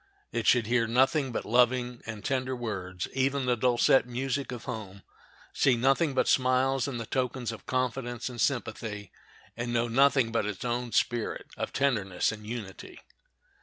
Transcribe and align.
It 0.31 0.47
should 0.47 0.65
hear 0.65 0.87
nothing 0.87 1.31
but 1.31 1.45
loving 1.45 2.01
and 2.07 2.25
tender 2.25 2.55
words, 2.55 3.07
even 3.13 3.45
the 3.45 3.55
dulcet 3.55 4.07
music 4.07 4.51
of 4.51 4.63
home; 4.63 5.03
see 5.53 5.77
nothing 5.77 6.15
but 6.15 6.27
smiles 6.27 6.87
and 6.87 6.99
the 6.99 7.05
tokens 7.05 7.51
of 7.51 7.67
confidence 7.67 8.27
and 8.27 8.41
sympathy, 8.41 9.11
and 9.55 9.71
know 9.71 9.87
nothing 9.87 10.31
but 10.31 10.47
its 10.47 10.65
own 10.65 10.91
spirit 10.91 11.45
of 11.55 11.71
tenderness 11.71 12.31
and 12.31 12.47
unity. 12.47 12.99